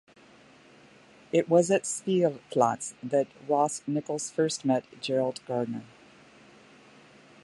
[1.31, 5.83] It was at Spielplatz that Ross Nichols first met Gerald Gardner.